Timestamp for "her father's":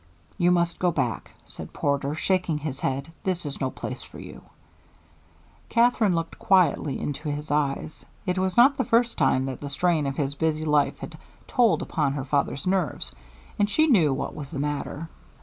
12.13-12.65